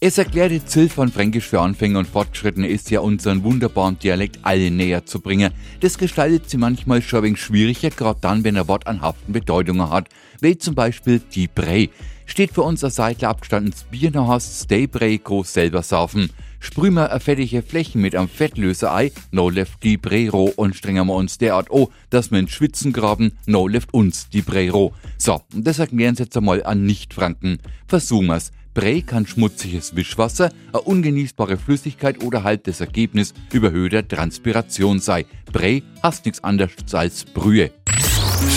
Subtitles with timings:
[0.00, 4.76] Es erklärte Ziel von Fränkisch für Anfänger und Fortgeschrittene ist ja, unseren wunderbaren Dialekt allen
[4.76, 5.52] näher zu bringen.
[5.80, 9.32] Das gestaltet sie manchmal schon ein wenig schwieriger, gerade dann, wenn ein Wort an haften
[9.32, 10.08] Bedeutungen hat.
[10.40, 11.90] Wie zum Beispiel die Brei.
[12.26, 16.30] Steht für uns ein Seitler abgestandenes Bier nach Hast, Stay Brei groß selber saufen.
[16.60, 21.14] Sprühen wir fettige Flächen mit einem Fettlöserei, no left die Brei roh und strengen wir
[21.14, 24.92] uns derart oh, dass wir in Schwitzen graben, no left uns die Brei roh.
[25.16, 27.58] So, und das erklären Sie jetzt einmal an Nicht-Franken.
[27.88, 28.52] Versuchen wir's.
[28.78, 35.26] Brei kann schmutziges Wischwasser, eine ungenießbare Flüssigkeit oder halt das Ergebnis überhöhter Transpiration sei.
[35.52, 37.72] Brei hast nichts anderes als Brühe.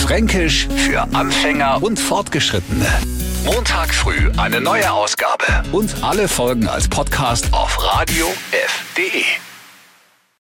[0.00, 2.86] Fränkisch für Anfänger und Fortgeschrittene.
[3.44, 9.24] Montag früh eine neue Ausgabe und alle Folgen als Podcast auf radiof.de.